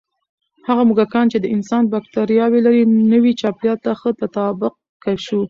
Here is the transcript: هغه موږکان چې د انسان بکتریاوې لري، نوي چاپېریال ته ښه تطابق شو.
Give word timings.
هغه 0.67 0.81
موږکان 0.89 1.25
چې 1.31 1.37
د 1.41 1.45
انسان 1.55 1.83
بکتریاوې 1.93 2.59
لري، 2.65 2.83
نوي 3.13 3.31
چاپېریال 3.41 3.77
ته 3.85 3.91
ښه 3.99 4.09
تطابق 4.21 4.73
شو. 5.25 5.39